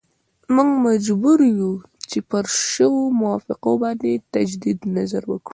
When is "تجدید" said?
4.33-4.79